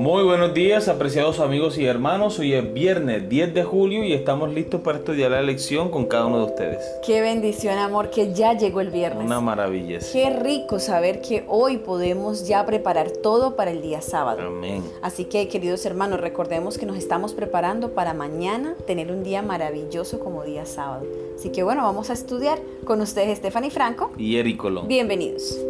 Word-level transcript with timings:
Muy 0.00 0.24
buenos 0.24 0.54
días, 0.54 0.88
apreciados 0.88 1.40
amigos 1.40 1.76
y 1.76 1.84
hermanos. 1.84 2.38
Hoy 2.38 2.54
es 2.54 2.72
viernes 2.72 3.28
10 3.28 3.52
de 3.52 3.64
julio 3.64 4.02
y 4.02 4.14
estamos 4.14 4.50
listos 4.50 4.80
para 4.80 4.96
estudiar 4.96 5.30
la 5.32 5.42
lección 5.42 5.90
con 5.90 6.06
cada 6.06 6.24
uno 6.24 6.38
de 6.38 6.44
ustedes. 6.46 6.82
Qué 7.04 7.20
bendición, 7.20 7.76
amor, 7.76 8.08
que 8.08 8.32
ya 8.32 8.54
llegó 8.54 8.80
el 8.80 8.88
viernes. 8.88 9.26
Una 9.26 9.42
maravilla. 9.42 9.98
Qué 10.10 10.30
rico 10.30 10.78
saber 10.78 11.20
que 11.20 11.44
hoy 11.48 11.76
podemos 11.76 12.48
ya 12.48 12.64
preparar 12.64 13.10
todo 13.10 13.56
para 13.56 13.72
el 13.72 13.82
día 13.82 14.00
sábado. 14.00 14.40
Amén. 14.46 14.82
Así 15.02 15.26
que, 15.26 15.48
queridos 15.48 15.84
hermanos, 15.84 16.18
recordemos 16.18 16.78
que 16.78 16.86
nos 16.86 16.96
estamos 16.96 17.34
preparando 17.34 17.90
para 17.90 18.14
mañana 18.14 18.76
tener 18.86 19.12
un 19.12 19.22
día 19.22 19.42
maravilloso 19.42 20.18
como 20.18 20.44
día 20.44 20.64
sábado. 20.64 21.04
Así 21.36 21.52
que, 21.52 21.62
bueno, 21.62 21.82
vamos 21.82 22.08
a 22.08 22.14
estudiar 22.14 22.58
con 22.86 23.02
ustedes, 23.02 23.36
Stephanie 23.36 23.70
Franco. 23.70 24.12
Y 24.16 24.38
Eric 24.38 24.56
Colón. 24.56 24.88
Bienvenidos. 24.88 25.60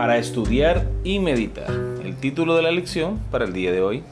Para 0.00 0.16
estudiar 0.16 0.88
y 1.04 1.18
meditar. 1.18 1.70
El 2.02 2.16
título 2.16 2.56
de 2.56 2.62
la 2.62 2.70
lección 2.70 3.18
para 3.30 3.44
el 3.44 3.52
día 3.52 3.70
de 3.70 3.82
hoy. 3.82 4.02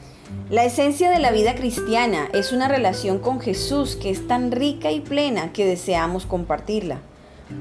La 0.51 0.63
esencia 0.63 1.09
de 1.09 1.17
la 1.17 1.31
vida 1.31 1.55
cristiana 1.55 2.29
es 2.31 2.51
una 2.51 2.67
relación 2.67 3.17
con 3.17 3.41
Jesús 3.41 3.95
que 3.95 4.11
es 4.11 4.27
tan 4.27 4.51
rica 4.51 4.91
y 4.91 4.99
plena 4.99 5.51
que 5.51 5.65
deseamos 5.65 6.27
compartirla. 6.27 6.99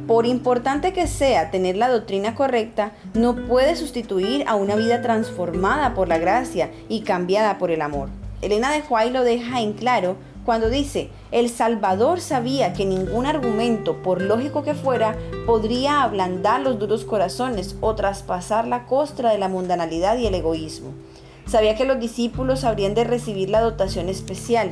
Por 0.06 0.26
importante 0.26 0.92
que 0.92 1.06
sea 1.06 1.50
tener 1.50 1.78
la 1.78 1.88
doctrina 1.88 2.34
correcta, 2.34 2.92
no 3.14 3.34
puede 3.34 3.76
sustituir 3.76 4.44
a 4.46 4.56
una 4.56 4.76
vida 4.76 5.00
transformada 5.00 5.94
por 5.94 6.08
la 6.08 6.18
gracia 6.18 6.70
y 6.90 7.04
cambiada 7.04 7.56
por 7.56 7.70
el 7.70 7.80
amor. 7.80 8.10
Elena 8.42 8.70
de 8.72 8.82
Huay 8.86 9.08
lo 9.08 9.24
deja 9.24 9.62
en 9.62 9.72
claro 9.72 10.16
cuando 10.44 10.70
dice, 10.70 11.10
el 11.30 11.50
Salvador 11.50 12.20
sabía 12.20 12.72
que 12.72 12.86
ningún 12.86 13.26
argumento, 13.26 14.02
por 14.02 14.22
lógico 14.22 14.62
que 14.62 14.74
fuera, 14.74 15.16
podría 15.46 16.02
ablandar 16.02 16.60
los 16.60 16.78
duros 16.78 17.04
corazones 17.04 17.76
o 17.80 17.94
traspasar 17.94 18.66
la 18.66 18.86
costra 18.86 19.30
de 19.30 19.38
la 19.38 19.48
mundanalidad 19.48 20.16
y 20.18 20.26
el 20.26 20.34
egoísmo. 20.34 20.92
Sabía 21.46 21.76
que 21.76 21.84
los 21.84 21.98
discípulos 21.98 22.64
habrían 22.64 22.94
de 22.94 23.04
recibir 23.04 23.48
la 23.48 23.60
dotación 23.60 24.08
especial, 24.08 24.70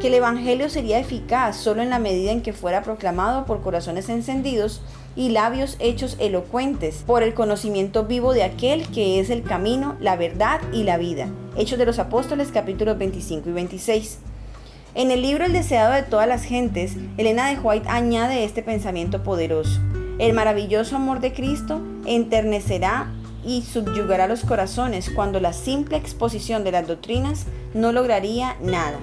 que 0.00 0.08
el 0.08 0.14
Evangelio 0.14 0.68
sería 0.68 0.98
eficaz 0.98 1.56
solo 1.56 1.82
en 1.82 1.90
la 1.90 1.98
medida 1.98 2.32
en 2.32 2.42
que 2.42 2.52
fuera 2.52 2.82
proclamado 2.82 3.46
por 3.46 3.62
corazones 3.62 4.08
encendidos 4.08 4.82
y 5.16 5.30
labios 5.30 5.76
hechos 5.80 6.16
elocuentes 6.20 7.02
por 7.06 7.22
el 7.22 7.34
conocimiento 7.34 8.04
vivo 8.04 8.34
de 8.34 8.44
aquel 8.44 8.86
que 8.88 9.20
es 9.20 9.30
el 9.30 9.42
camino, 9.42 9.96
la 10.00 10.16
verdad 10.16 10.60
y 10.72 10.84
la 10.84 10.98
vida. 10.98 11.28
Hechos 11.56 11.78
de 11.78 11.86
los 11.86 11.98
Apóstoles 11.98 12.52
capítulos 12.52 12.98
25 12.98 13.48
y 13.48 13.52
26. 13.52 14.18
En 14.94 15.10
el 15.10 15.20
libro 15.20 15.44
El 15.44 15.52
deseado 15.52 15.92
de 15.92 16.02
todas 16.02 16.26
las 16.26 16.44
gentes, 16.44 16.96
Elena 17.18 17.50
de 17.50 17.60
White 17.60 17.88
añade 17.88 18.44
este 18.44 18.62
pensamiento 18.62 19.22
poderoso. 19.22 19.80
El 20.18 20.32
maravilloso 20.32 20.96
amor 20.96 21.20
de 21.20 21.32
Cristo 21.32 21.80
enternecerá 22.06 23.12
y 23.44 23.62
subyugará 23.62 24.26
los 24.26 24.44
corazones 24.44 25.10
cuando 25.10 25.40
la 25.40 25.52
simple 25.52 25.98
exposición 25.98 26.64
de 26.64 26.72
las 26.72 26.88
doctrinas 26.88 27.46
no 27.74 27.92
lograría 27.92 28.56
nada. 28.62 28.98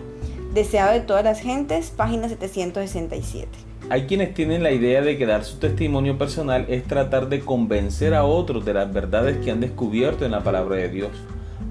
Deseado 0.54 0.92
de 0.92 1.02
todas 1.02 1.24
las 1.24 1.40
gentes, 1.40 1.92
página 1.92 2.28
767. 2.30 3.48
Hay 3.90 4.08
quienes 4.08 4.34
tienen 4.34 4.64
la 4.64 4.72
idea 4.72 5.02
de 5.02 5.18
que 5.18 5.28
dar 5.28 5.46
su 5.46 5.60
testimonio 5.60 6.18
personal 6.18 6.66
es 6.68 6.84
tratar 6.86 7.30
de 7.30 7.42
convencer 7.42 8.16
a 8.16 8.24
otros 8.24 8.66
de 8.66 8.74
las 8.74 8.92
verdades 8.92 9.38
que 9.38 9.52
han 9.52 9.62
descubierto 9.62 10.26
en 10.26 10.32
la 10.32 10.44
palabra 10.44 10.78
de 10.78 10.90
Dios 10.90 11.12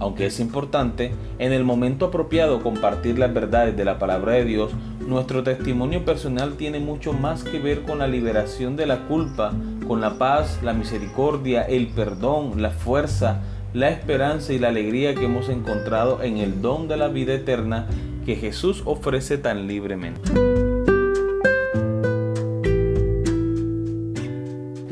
aunque 0.01 0.27
es 0.27 0.41
importante, 0.41 1.13
en 1.39 1.53
el 1.53 1.65
momento 1.65 2.07
apropiado 2.07 2.63
compartir 2.63 3.19
las 3.19 3.33
verdades 3.33 3.77
de 3.77 3.85
la 3.85 3.99
palabra 3.99 4.33
de 4.33 4.45
Dios, 4.45 4.73
nuestro 5.07 5.43
testimonio 5.43 6.05
personal 6.05 6.55
tiene 6.57 6.81
mucho 6.81 7.13
más 7.13 7.45
que 7.45 7.59
ver 7.59 7.83
con 7.83 7.99
la 7.99 8.07
liberación 8.07 8.77
de 8.77 8.87
la 8.87 9.07
culpa, 9.07 9.53
con 9.87 10.01
la 10.01 10.19
paz, 10.19 10.61
la 10.63 10.73
misericordia, 10.73 11.63
el 11.63 11.89
perdón, 11.89 12.63
la 12.63 12.71
fuerza, 12.71 13.41
la 13.73 13.91
esperanza 13.91 14.53
y 14.53 14.59
la 14.59 14.69
alegría 14.69 15.15
que 15.15 15.25
hemos 15.25 15.49
encontrado 15.49 16.23
en 16.23 16.39
el 16.39 16.63
don 16.63 16.89
de 16.89 16.97
la 16.97 17.09
vida 17.09 17.35
eterna 17.35 17.87
que 18.25 18.37
Jesús 18.37 18.83
ofrece 18.87 19.37
tan 19.37 19.67
libremente. 19.67 20.54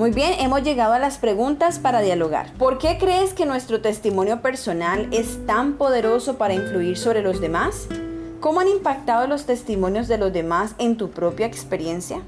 Muy 0.02 0.10
bien, 0.10 0.32
hemos 0.40 0.64
llegado 0.64 0.94
a 0.94 0.98
las 0.98 1.18
preguntas 1.18 1.78
para 1.78 2.00
dialogar. 2.00 2.52
¿Por 2.54 2.78
qué 2.78 2.98
crees 2.98 3.34
que 3.34 3.46
nuestro 3.46 3.80
testimonio 3.80 4.42
personal 4.42 5.06
es 5.12 5.46
tan 5.46 5.74
poderoso 5.74 6.38
para 6.38 6.54
influir 6.54 6.98
sobre 6.98 7.22
los 7.22 7.40
demás? 7.40 7.86
¿Cómo 8.41 8.58
han 8.58 8.66
impactado 8.66 9.28
los 9.28 9.46
testimonios 9.46 10.08
de 10.08 10.18
los 10.18 10.32
demás 10.32 10.74
en 10.78 10.96
tu 10.96 11.10
propia 11.10 11.46
experiencia? 11.46 12.20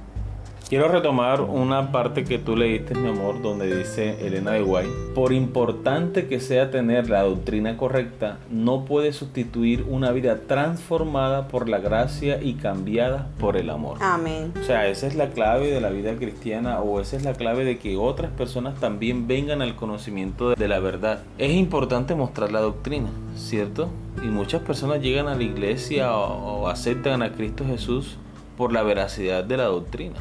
Quiero 0.74 0.88
retomar 0.88 1.40
una 1.40 1.92
parte 1.92 2.24
que 2.24 2.36
tú 2.36 2.56
leíste, 2.56 2.96
mi 2.96 3.08
amor, 3.08 3.40
donde 3.40 3.76
dice 3.76 4.26
Elena 4.26 4.50
de 4.50 4.62
Guay, 4.62 4.88
por 5.14 5.32
importante 5.32 6.26
que 6.26 6.40
sea 6.40 6.72
tener 6.72 7.08
la 7.08 7.22
doctrina 7.22 7.76
correcta, 7.76 8.38
no 8.50 8.84
puede 8.84 9.12
sustituir 9.12 9.84
una 9.88 10.10
vida 10.10 10.40
transformada 10.48 11.46
por 11.46 11.68
la 11.68 11.78
gracia 11.78 12.42
y 12.42 12.54
cambiada 12.54 13.28
por 13.38 13.56
el 13.56 13.70
amor. 13.70 13.98
Amén. 14.00 14.52
O 14.60 14.64
sea, 14.64 14.88
esa 14.88 15.06
es 15.06 15.14
la 15.14 15.28
clave 15.28 15.70
de 15.70 15.80
la 15.80 15.90
vida 15.90 16.16
cristiana 16.16 16.80
o 16.80 17.00
esa 17.00 17.16
es 17.18 17.22
la 17.22 17.34
clave 17.34 17.64
de 17.64 17.78
que 17.78 17.96
otras 17.96 18.32
personas 18.32 18.74
también 18.80 19.28
vengan 19.28 19.62
al 19.62 19.76
conocimiento 19.76 20.56
de 20.56 20.66
la 20.66 20.80
verdad. 20.80 21.22
Es 21.38 21.52
importante 21.52 22.16
mostrar 22.16 22.50
la 22.50 22.60
doctrina, 22.60 23.10
¿cierto? 23.36 23.90
Y 24.24 24.26
muchas 24.26 24.62
personas 24.62 25.00
llegan 25.00 25.28
a 25.28 25.36
la 25.36 25.42
iglesia 25.44 26.16
o, 26.16 26.62
o 26.62 26.66
aceptan 26.66 27.22
a 27.22 27.30
Cristo 27.30 27.64
Jesús 27.64 28.16
por 28.56 28.72
la 28.72 28.82
veracidad 28.82 29.44
de 29.44 29.56
la 29.56 29.66
doctrina. 29.66 30.16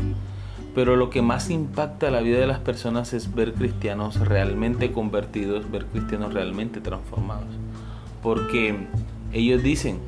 Pero 0.76 0.96
lo 0.96 1.10
que 1.10 1.22
más 1.22 1.50
impacta 1.52 2.10
la 2.10 2.22
vida 2.22 2.40
de 2.40 2.48
las 2.48 2.60
personas 2.60 3.14
es 3.14 3.34
ver 3.36 3.54
cristianos 3.54 4.20
realmente 4.20 4.92
convertidos, 4.92 5.70
ver 5.70 5.86
cristianos 5.86 6.34
realmente 6.34 6.82
transformados. 6.82 7.48
Porque 8.24 8.76
ellos 9.32 9.62
dicen, 9.62 10.00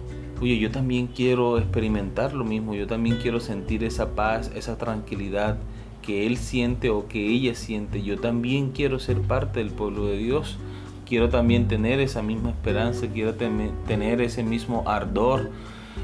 oye, 0.41 0.57
yo 0.57 0.71
también 0.71 1.07
quiero 1.07 1.59
experimentar 1.59 2.33
lo 2.33 2.45
mismo, 2.45 2.73
yo 2.73 2.87
también 2.87 3.17
quiero 3.21 3.39
sentir 3.39 3.83
esa 3.83 4.15
paz, 4.15 4.51
esa 4.55 4.77
tranquilidad 4.77 5.57
que 6.01 6.25
él 6.25 6.37
siente 6.37 6.89
o 6.89 7.07
que 7.07 7.27
ella 7.27 7.53
siente. 7.55 8.01
Yo 8.01 8.19
también 8.19 8.71
quiero 8.71 8.99
ser 8.99 9.21
parte 9.21 9.59
del 9.59 9.69
pueblo 9.69 10.05
de 10.05 10.17
Dios. 10.17 10.57
Quiero 11.05 11.29
también 11.29 11.67
tener 11.67 11.99
esa 11.99 12.23
misma 12.23 12.49
esperanza, 12.49 13.05
quiero 13.13 13.35
tener 13.35 14.21
ese 14.21 14.43
mismo 14.43 14.83
ardor 14.87 15.51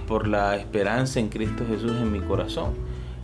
por 0.08 0.28
la 0.28 0.56
esperanza 0.56 1.20
en 1.20 1.30
Cristo 1.30 1.66
Jesús 1.68 1.94
en 1.94 2.12
mi 2.12 2.20
corazón. 2.20 2.74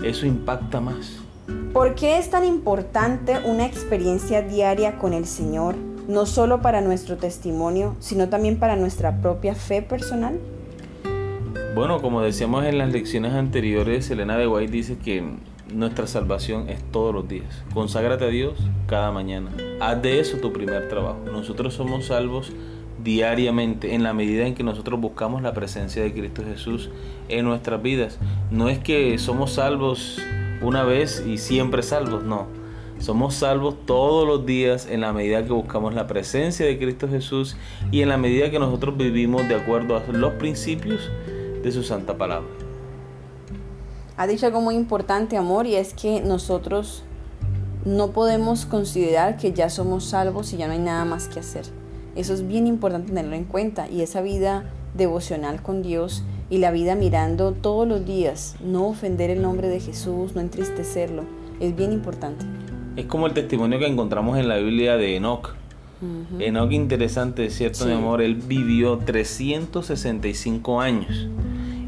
Eso 0.01 0.25
impacta 0.25 0.81
más. 0.81 1.26
¿Por 1.73 1.95
qué 1.95 2.17
es 2.17 2.29
tan 2.29 2.43
importante 2.43 3.37
una 3.45 3.65
experiencia 3.65 4.41
diaria 4.41 4.97
con 4.97 5.13
el 5.13 5.25
Señor, 5.25 5.75
no 6.07 6.25
solo 6.25 6.61
para 6.61 6.81
nuestro 6.81 7.17
testimonio, 7.17 7.95
sino 7.99 8.29
también 8.29 8.57
para 8.57 8.75
nuestra 8.75 9.21
propia 9.21 9.55
fe 9.55 9.81
personal? 9.81 10.39
Bueno, 11.75 12.01
como 12.01 12.21
decíamos 12.21 12.65
en 12.65 12.79
las 12.79 12.91
lecciones 12.91 13.33
anteriores, 13.33 14.09
Elena 14.09 14.37
de 14.37 14.47
White 14.47 14.71
dice 14.71 14.97
que 14.97 15.23
nuestra 15.71 16.07
salvación 16.07 16.69
es 16.69 16.83
todos 16.91 17.13
los 17.13 17.27
días. 17.27 17.63
Conságrate 17.73 18.25
a 18.25 18.29
Dios 18.29 18.57
cada 18.87 19.11
mañana. 19.11 19.51
Haz 19.79 20.01
de 20.01 20.19
eso 20.19 20.37
tu 20.37 20.51
primer 20.51 20.89
trabajo. 20.89 21.19
Nosotros 21.31 21.75
somos 21.75 22.07
salvos 22.07 22.51
diariamente 23.03 23.93
en 23.93 24.03
la 24.03 24.13
medida 24.13 24.47
en 24.47 24.55
que 24.55 24.63
nosotros 24.63 24.99
buscamos 24.99 25.41
la 25.41 25.53
presencia 25.53 26.01
de 26.01 26.11
Cristo 26.13 26.43
Jesús 26.43 26.89
en 27.29 27.45
nuestras 27.45 27.81
vidas. 27.81 28.17
No 28.49 28.69
es 28.69 28.79
que 28.79 29.17
somos 29.19 29.53
salvos 29.53 30.19
una 30.61 30.83
vez 30.83 31.23
y 31.25 31.37
siempre 31.37 31.83
salvos, 31.83 32.23
no. 32.23 32.47
Somos 32.99 33.35
salvos 33.35 33.75
todos 33.85 34.27
los 34.27 34.45
días 34.45 34.87
en 34.89 35.01
la 35.01 35.13
medida 35.13 35.45
que 35.45 35.53
buscamos 35.53 35.93
la 35.93 36.07
presencia 36.07 36.65
de 36.65 36.79
Cristo 36.79 37.07
Jesús 37.07 37.55
y 37.91 38.01
en 38.01 38.09
la 38.09 38.17
medida 38.17 38.49
que 38.49 38.57
nosotros 38.57 38.97
vivimos 38.97 39.47
de 39.47 39.55
acuerdo 39.55 39.95
a 39.95 40.03
los 40.11 40.33
principios 40.33 41.11
de 41.61 41.71
su 41.71 41.83
santa 41.83 42.17
palabra. 42.17 42.49
Ha 44.17 44.25
dicho 44.25 44.47
algo 44.47 44.61
muy 44.61 44.73
importante, 44.73 45.37
amor, 45.37 45.67
y 45.67 45.75
es 45.75 45.93
que 45.93 46.21
nosotros 46.21 47.03
no 47.85 48.11
podemos 48.11 48.65
considerar 48.65 49.37
que 49.37 49.53
ya 49.53 49.69
somos 49.69 50.05
salvos 50.05 50.51
y 50.53 50.57
ya 50.57 50.65
no 50.65 50.73
hay 50.73 50.79
nada 50.79 51.05
más 51.05 51.27
que 51.27 51.39
hacer. 51.39 51.65
Eso 52.15 52.33
es 52.33 52.47
bien 52.47 52.65
importante 52.65 53.09
tenerlo 53.09 53.35
en 53.35 53.43
cuenta 53.43 53.87
y 53.87 54.01
esa 54.01 54.21
vida 54.21 54.71
devocional 54.95 55.61
con 55.61 55.83
Dios 55.83 56.23
y 56.49 56.59
la 56.59 56.71
vida 56.71 56.95
mirando 56.95 57.51
todos 57.51 57.87
los 57.87 58.05
días, 58.05 58.55
no 58.63 58.87
ofender 58.87 59.29
el 59.29 59.41
nombre 59.41 59.67
de 59.67 59.79
Jesús, 59.79 60.33
no 60.35 60.41
entristecerlo, 60.41 61.23
es 61.59 61.75
bien 61.75 61.91
importante. 61.91 62.45
Es 62.95 63.05
como 63.05 63.27
el 63.27 63.33
testimonio 63.33 63.79
que 63.79 63.87
encontramos 63.87 64.37
en 64.37 64.47
la 64.47 64.57
Biblia 64.57 64.97
de 64.97 65.15
Enoch. 65.15 65.55
Enoch 66.39 66.71
interesante, 66.71 67.49
¿cierto, 67.49 67.85
mi 67.85 67.93
amor? 67.93 68.21
Él 68.21 68.35
vivió 68.35 68.99
365 68.99 70.79
años. 70.79 71.27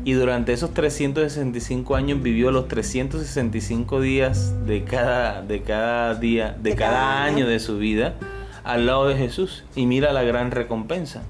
Y 0.03 0.13
durante 0.13 0.53
esos 0.53 0.73
365 0.73 1.95
años 1.95 2.21
vivió 2.21 2.51
los 2.51 2.67
365 2.67 4.01
días 4.01 4.55
de 4.65 4.83
cada, 4.83 5.41
de 5.41 5.61
cada 5.61 6.15
día, 6.15 6.57
de, 6.61 6.75
cada, 6.75 7.23
año 7.23 7.47
de 7.47 7.59
su 7.59 7.77
vida 7.77 8.15
al 8.63 8.87
lado 8.87 9.07
de 9.07 9.15
Jesús. 9.15 9.63
Y 9.75 9.85
mira 9.85 10.11
la 10.13 10.23
gran 10.23 10.51
recompensa 10.51 11.23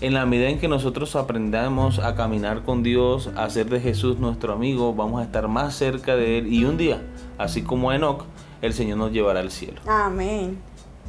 en 0.00 0.14
la 0.14 0.26
medida 0.26 0.48
en 0.48 0.58
que 0.58 0.68
nosotros 0.68 1.16
aprendamos 1.16 1.98
a 1.98 2.14
caminar 2.14 2.62
con 2.62 2.82
Dios, 2.82 3.30
a 3.36 3.44
hacer 3.44 3.70
de 3.70 3.80
Jesús 3.80 4.18
nuestro 4.18 4.52
amigo, 4.52 4.94
vamos 4.94 5.20
a 5.20 5.24
estar 5.24 5.48
más 5.48 5.74
cerca 5.74 6.16
de 6.16 6.38
Él 6.38 6.52
y 6.52 6.64
un 6.64 6.76
día, 6.76 7.02
así 7.38 7.62
como 7.62 7.92
Enoch, 7.92 8.24
el 8.60 8.72
Señor 8.72 8.98
nos 8.98 9.12
llevará 9.12 9.40
al 9.40 9.50
cielo. 9.50 9.80
Amén. 9.86 10.58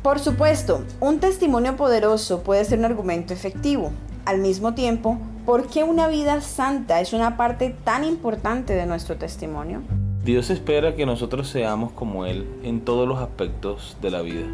Por 0.03 0.19
supuesto, 0.19 0.83
un 0.99 1.19
testimonio 1.19 1.75
poderoso 1.75 2.43
puede 2.43 2.63
ser 2.63 2.79
un 2.79 2.85
argumento 2.85 3.33
efectivo. 3.33 3.91
Al 4.25 4.39
mismo 4.39 4.75
tiempo, 4.75 5.17
¿por 5.45 5.67
qué 5.67 5.83
una 5.83 6.07
vida 6.07 6.41
santa 6.41 7.01
es 7.01 7.13
una 7.13 7.37
parte 7.37 7.75
tan 7.83 8.03
importante 8.03 8.73
de 8.73 8.85
nuestro 8.85 9.15
testimonio? 9.15 9.81
Dios 10.23 10.49
espera 10.49 10.95
que 10.95 11.05
nosotros 11.05 11.47
seamos 11.49 11.91
como 11.91 12.25
Él 12.25 12.47
en 12.63 12.81
todos 12.81 13.07
los 13.07 13.19
aspectos 13.19 13.97
de 14.01 14.11
la 14.11 14.21
vida. 14.21 14.45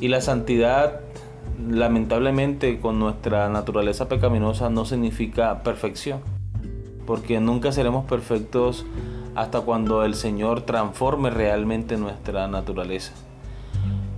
Y 0.00 0.08
la 0.08 0.20
santidad, 0.20 1.00
lamentablemente, 1.68 2.80
con 2.80 2.98
nuestra 2.98 3.48
naturaleza 3.48 4.08
pecaminosa 4.08 4.70
no 4.70 4.84
significa 4.84 5.62
perfección. 5.62 6.20
Porque 7.06 7.40
nunca 7.40 7.72
seremos 7.72 8.04
perfectos 8.04 8.86
hasta 9.34 9.60
cuando 9.60 10.04
el 10.04 10.14
Señor 10.14 10.62
transforme 10.62 11.30
realmente 11.30 11.96
nuestra 11.96 12.48
naturaleza. 12.48 13.12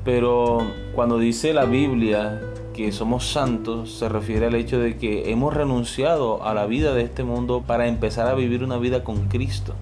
Pero 0.05 0.59
cuando 0.95 1.19
dice 1.19 1.55
la 1.55 1.65
Biblia 1.65 2.41
que 2.75 2.91
somos 2.93 3.29
santos 3.29 3.93
se 3.95 4.09
refiere 4.09 4.47
al 4.47 4.55
hecho 4.57 4.79
de 4.79 4.97
que 4.99 5.31
hemos 5.31 5.55
renunciado 5.55 6.45
a 6.45 6.53
la 6.53 6.67
vida 6.67 6.93
de 6.93 7.03
este 7.03 7.23
mundo 7.23 7.63
para 7.65 7.87
empezar 7.87 8.27
a 8.27 8.35
vivir 8.35 8.65
una 8.65 8.77
vida 8.79 9.05
con 9.05 9.29
Cristo. 9.29 9.75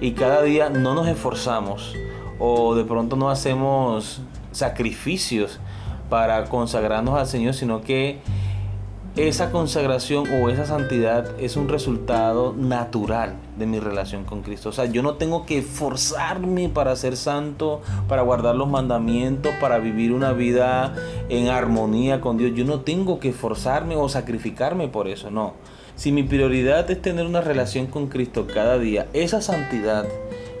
Y 0.00 0.12
cada 0.12 0.42
día 0.42 0.70
no 0.70 0.94
nos 0.94 1.06
esforzamos 1.06 1.94
o 2.38 2.74
de 2.74 2.84
pronto 2.84 3.14
no 3.14 3.30
hacemos 3.30 4.22
sacrificios 4.50 5.60
para 6.14 6.44
consagrarnos 6.44 7.18
al 7.18 7.26
Señor, 7.26 7.54
sino 7.54 7.80
que 7.80 8.20
esa 9.16 9.50
consagración 9.50 10.28
o 10.30 10.48
esa 10.48 10.64
santidad 10.64 11.26
es 11.40 11.56
un 11.56 11.68
resultado 11.68 12.54
natural 12.56 13.34
de 13.58 13.66
mi 13.66 13.80
relación 13.80 14.22
con 14.22 14.42
Cristo. 14.42 14.68
O 14.68 14.72
sea, 14.72 14.84
yo 14.84 15.02
no 15.02 15.14
tengo 15.14 15.44
que 15.44 15.62
forzarme 15.62 16.68
para 16.68 16.94
ser 16.94 17.16
santo, 17.16 17.82
para 18.06 18.22
guardar 18.22 18.54
los 18.54 18.68
mandamientos, 18.68 19.52
para 19.60 19.78
vivir 19.78 20.12
una 20.12 20.30
vida 20.30 20.94
en 21.28 21.48
armonía 21.48 22.20
con 22.20 22.38
Dios. 22.38 22.52
Yo 22.54 22.64
no 22.64 22.82
tengo 22.82 23.18
que 23.18 23.32
forzarme 23.32 23.96
o 23.96 24.08
sacrificarme 24.08 24.86
por 24.86 25.08
eso, 25.08 25.32
no. 25.32 25.54
Si 25.96 26.12
mi 26.12 26.22
prioridad 26.22 26.88
es 26.92 27.02
tener 27.02 27.26
una 27.26 27.40
relación 27.40 27.86
con 27.86 28.06
Cristo 28.06 28.46
cada 28.54 28.78
día, 28.78 29.08
esa 29.14 29.42
santidad 29.42 30.06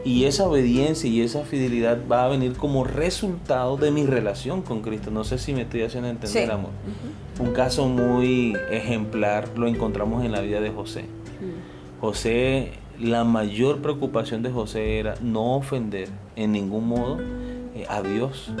y 0.04 0.24
esa 0.24 0.46
obediencia 0.46 1.08
y 1.08 1.22
esa 1.22 1.44
fidelidad 1.44 1.98
va 2.10 2.26
a 2.26 2.28
venir 2.28 2.54
como 2.54 2.84
resultado 2.84 3.76
de 3.76 3.90
mi 3.90 4.04
relación 4.04 4.62
con 4.62 4.82
Cristo. 4.82 5.10
No 5.10 5.24
sé 5.24 5.38
si 5.38 5.54
me 5.54 5.62
estoy 5.62 5.82
haciendo 5.82 6.08
entender, 6.08 6.50
amor. 6.50 6.70
Un 7.40 7.52
caso 7.52 7.88
muy 7.88 8.54
ejemplar 8.70 9.48
lo 9.56 9.66
encontramos 9.66 10.24
en 10.24 10.32
la 10.32 10.40
vida 10.40 10.60
de 10.60 10.70
José. 10.70 11.02
Mm. 11.02 12.00
José, 12.00 12.72
la 13.00 13.24
mayor 13.24 13.80
preocupación 13.80 14.42
de 14.42 14.50
José 14.50 14.98
era 14.98 15.14
no 15.22 15.56
ofender 15.56 16.08
en 16.36 16.52
ningún 16.52 16.88
modo 16.88 17.18
eh, 17.74 17.86
a 17.88 18.02
Dios. 18.02 18.52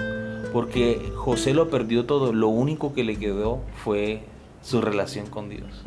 Porque 0.52 1.12
José 1.14 1.52
lo 1.52 1.68
perdió 1.68 2.06
todo. 2.06 2.32
Lo 2.32 2.48
único 2.48 2.94
que 2.94 3.04
le 3.04 3.16
quedó 3.16 3.60
fue 3.82 4.22
su 4.62 4.80
relación 4.80 5.26
con 5.26 5.50
Dios. 5.50 5.84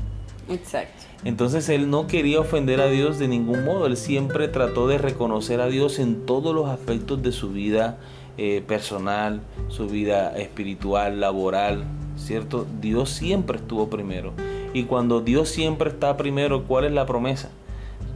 Exacto. 0.50 1.04
Entonces 1.24 1.68
él 1.70 1.90
no 1.90 2.08
quería 2.08 2.40
ofender 2.40 2.80
a 2.80 2.88
Dios 2.88 3.20
de 3.20 3.28
ningún 3.28 3.66
modo, 3.66 3.86
él 3.86 3.98
siempre 3.98 4.48
trató 4.48 4.88
de 4.88 4.98
reconocer 4.98 5.62
a 5.62 5.68
Dios 5.68 6.00
en 6.00 6.26
todos 6.26 6.54
los 6.54 6.70
aspectos 6.70 7.22
de 7.22 7.32
su 7.32 7.50
vida 7.52 7.98
eh, 8.38 8.64
personal, 8.66 9.42
su 9.68 9.88
vida 9.88 10.38
espiritual, 10.38 11.20
laboral, 11.20 11.86
¿cierto? 12.18 12.68
Dios 12.80 13.10
siempre 13.10 13.58
estuvo 13.58 13.90
primero. 13.90 14.34
Y 14.74 14.84
cuando 14.84 15.22
Dios 15.22 15.50
siempre 15.50 15.90
está 15.90 16.18
primero, 16.18 16.64
¿cuál 16.66 16.86
es 16.86 16.92
la 16.92 17.06
promesa? 17.06 17.50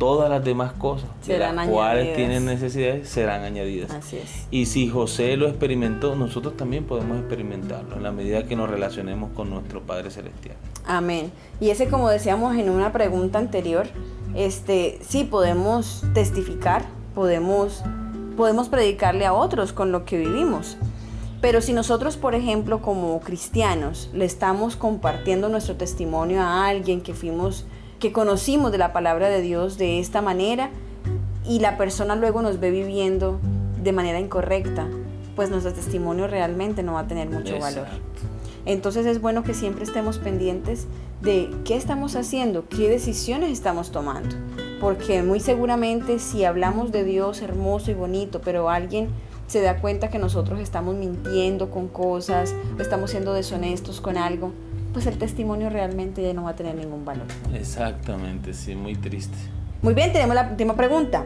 Todas 0.01 0.31
las 0.31 0.43
demás 0.43 0.73
cosas 0.73 1.07
de 1.27 1.37
las 1.37 1.67
cuales 1.67 2.15
tienen 2.15 2.43
necesidades 2.43 3.07
serán 3.07 3.43
añadidas. 3.43 3.91
Así 3.91 4.17
es. 4.17 4.47
Y 4.49 4.65
si 4.65 4.89
José 4.89 5.37
lo 5.37 5.47
experimentó, 5.47 6.15
nosotros 6.15 6.57
también 6.57 6.85
podemos 6.85 7.19
experimentarlo 7.19 7.97
en 7.97 8.01
la 8.01 8.11
medida 8.11 8.45
que 8.45 8.55
nos 8.55 8.67
relacionemos 8.67 9.29
con 9.35 9.51
nuestro 9.51 9.83
Padre 9.83 10.09
Celestial. 10.09 10.55
Amén. 10.87 11.31
Y 11.59 11.69
ese, 11.69 11.87
como 11.87 12.09
decíamos 12.09 12.55
en 12.57 12.71
una 12.71 12.91
pregunta 12.91 13.37
anterior, 13.37 13.85
este, 14.33 14.97
sí 15.07 15.23
podemos 15.23 16.03
testificar, 16.15 16.83
podemos, 17.13 17.83
podemos 18.35 18.69
predicarle 18.69 19.27
a 19.27 19.33
otros 19.33 19.71
con 19.71 19.91
lo 19.91 20.03
que 20.03 20.17
vivimos. 20.17 20.77
Pero 21.41 21.61
si 21.61 21.73
nosotros, 21.73 22.17
por 22.17 22.33
ejemplo, 22.33 22.81
como 22.81 23.19
cristianos, 23.19 24.09
le 24.13 24.25
estamos 24.25 24.75
compartiendo 24.75 25.47
nuestro 25.47 25.75
testimonio 25.75 26.41
a 26.41 26.65
alguien 26.65 27.01
que 27.01 27.13
fuimos 27.13 27.67
que 28.01 28.11
conocimos 28.11 28.71
de 28.71 28.79
la 28.79 28.91
palabra 28.93 29.29
de 29.29 29.41
Dios 29.41 29.77
de 29.77 29.99
esta 29.99 30.21
manera 30.21 30.71
y 31.47 31.59
la 31.59 31.77
persona 31.77 32.15
luego 32.15 32.41
nos 32.41 32.59
ve 32.59 32.71
viviendo 32.71 33.39
de 33.81 33.93
manera 33.93 34.19
incorrecta, 34.19 34.87
pues 35.35 35.51
nuestro 35.51 35.71
testimonio 35.71 36.27
realmente 36.27 36.81
no 36.81 36.93
va 36.93 37.01
a 37.01 37.07
tener 37.07 37.29
mucho 37.29 37.59
valor. 37.59 37.85
Entonces 38.65 39.05
es 39.05 39.21
bueno 39.21 39.43
que 39.43 39.53
siempre 39.53 39.83
estemos 39.83 40.17
pendientes 40.17 40.87
de 41.21 41.51
qué 41.63 41.75
estamos 41.75 42.15
haciendo, 42.15 42.67
qué 42.67 42.89
decisiones 42.89 43.51
estamos 43.51 43.91
tomando, 43.91 44.35
porque 44.79 45.21
muy 45.21 45.39
seguramente 45.39 46.17
si 46.17 46.43
hablamos 46.43 46.91
de 46.91 47.03
Dios 47.03 47.43
hermoso 47.43 47.91
y 47.91 47.93
bonito, 47.93 48.41
pero 48.41 48.69
alguien 48.69 49.09
se 49.45 49.61
da 49.61 49.79
cuenta 49.79 50.09
que 50.09 50.17
nosotros 50.17 50.59
estamos 50.59 50.95
mintiendo 50.95 51.69
con 51.69 51.87
cosas, 51.87 52.55
estamos 52.79 53.11
siendo 53.11 53.33
deshonestos 53.33 54.01
con 54.01 54.17
algo, 54.17 54.53
pues 54.93 55.05
el 55.05 55.17
testimonio 55.17 55.69
realmente 55.69 56.21
ya 56.21 56.33
no 56.33 56.43
va 56.43 56.51
a 56.51 56.55
tener 56.55 56.75
ningún 56.75 57.05
valor. 57.05 57.25
Exactamente, 57.53 58.53
sí, 58.53 58.75
muy 58.75 58.95
triste. 58.95 59.37
Muy 59.81 59.93
bien, 59.93 60.13
tenemos 60.13 60.35
la 60.35 60.49
última 60.49 60.75
pregunta. 60.75 61.25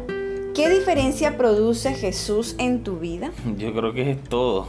¿Qué 0.54 0.70
diferencia 0.70 1.38
produce 1.38 1.94
Jesús 1.94 2.56
en 2.58 2.84
tu 2.84 3.00
vida? 3.00 3.32
Yo 3.58 3.74
creo 3.74 3.94
que 3.94 4.12
es 4.12 4.24
todo. 4.24 4.68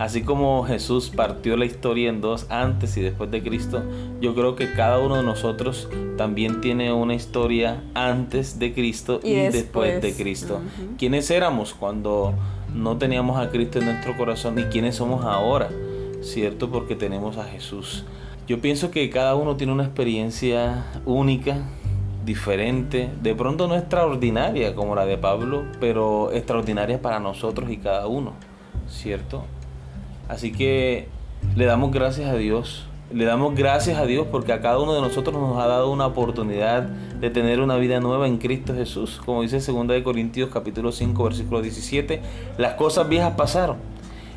Así 0.00 0.22
como 0.22 0.64
Jesús 0.64 1.10
partió 1.14 1.58
la 1.58 1.66
historia 1.66 2.08
en 2.08 2.22
dos 2.22 2.46
antes 2.48 2.96
y 2.96 3.02
después 3.02 3.30
de 3.30 3.42
Cristo, 3.42 3.82
yo 4.18 4.34
creo 4.34 4.56
que 4.56 4.72
cada 4.72 4.98
uno 4.98 5.16
de 5.16 5.22
nosotros 5.22 5.90
también 6.16 6.62
tiene 6.62 6.90
una 6.92 7.14
historia 7.14 7.82
antes 7.92 8.58
de 8.58 8.72
Cristo 8.72 9.20
y, 9.22 9.34
después. 9.34 10.00
de 10.00 10.14
Cristo. 10.14 10.60
¿Quiénes 10.98 11.30
éramos 11.30 11.74
cuando 11.74 12.32
no 12.74 12.96
teníamos 12.96 13.38
a 13.38 13.50
Cristo 13.50 13.78
en 13.78 13.86
nuestro 13.86 14.16
corazón 14.16 14.58
y 14.58 14.62
quiénes 14.64 14.96
somos 14.96 15.22
ahora? 15.22 15.68
¿Cierto? 16.20 16.70
Porque 16.70 16.96
tenemos 16.96 17.36
a 17.38 17.44
Jesús. 17.44 18.04
Yo 18.46 18.60
pienso 18.60 18.90
que 18.90 19.08
cada 19.10 19.34
uno 19.34 19.56
tiene 19.56 19.72
una 19.72 19.84
experiencia 19.84 20.86
única, 21.06 21.68
diferente, 22.24 23.10
de 23.22 23.34
pronto 23.34 23.68
no 23.68 23.76
extraordinaria 23.76 24.74
como 24.74 24.94
la 24.94 25.06
de 25.06 25.18
Pablo, 25.18 25.64
pero 25.80 26.32
extraordinaria 26.32 27.00
para 27.00 27.20
nosotros 27.20 27.70
y 27.70 27.78
cada 27.78 28.06
uno, 28.06 28.32
¿cierto? 28.88 29.44
Así 30.28 30.52
que 30.52 31.08
le 31.56 31.64
damos 31.64 31.90
gracias 31.92 32.28
a 32.28 32.34
Dios. 32.34 32.86
Le 33.12 33.24
damos 33.24 33.56
gracias 33.56 33.98
a 33.98 34.06
Dios 34.06 34.28
porque 34.30 34.52
a 34.52 34.60
cada 34.60 34.78
uno 34.78 34.94
de 34.94 35.00
nosotros 35.00 35.34
nos 35.34 35.60
ha 35.60 35.66
dado 35.66 35.90
una 35.90 36.06
oportunidad 36.06 36.82
de 36.82 37.28
tener 37.30 37.60
una 37.60 37.76
vida 37.76 37.98
nueva 37.98 38.28
en 38.28 38.38
Cristo 38.38 38.72
Jesús. 38.72 39.20
Como 39.24 39.42
dice 39.42 39.58
2 39.58 39.88
de 39.88 40.02
Corintios 40.04 40.50
capítulo 40.50 40.92
5 40.92 41.24
versículo 41.24 41.60
17, 41.60 42.20
las 42.56 42.74
cosas 42.74 43.08
viejas 43.08 43.34
pasaron 43.36 43.78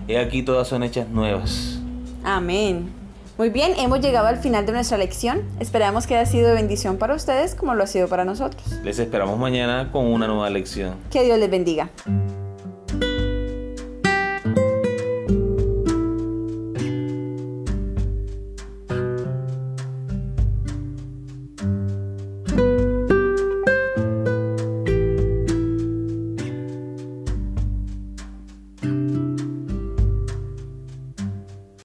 He 0.08 0.18
aquí 0.18 0.44
todas 0.44 0.68
son 0.68 0.84
hechas 0.84 1.08
nuevas. 1.08 1.83
Amén. 2.24 2.92
Muy 3.38 3.50
bien, 3.50 3.74
hemos 3.78 4.00
llegado 4.00 4.28
al 4.28 4.38
final 4.38 4.66
de 4.66 4.74
nuestra 4.74 4.98
lección. 4.98 5.42
Esperamos 5.60 6.06
que 6.06 6.16
haya 6.16 6.30
sido 6.30 6.50
de 6.50 6.54
bendición 6.54 6.98
para 6.98 7.16
ustedes 7.16 7.56
como 7.56 7.74
lo 7.74 7.84
ha 7.84 7.88
sido 7.88 8.08
para 8.08 8.26
nosotros. 8.26 8.64
Les 8.84 9.00
esperamos 9.00 9.40
mañana 9.40 9.90
con 9.92 10.06
una 10.06 10.28
nueva 10.28 10.50
lección. 10.52 10.96
Que 11.10 11.24
Dios 11.24 11.40
les 11.40 11.50
bendiga. 11.50 11.90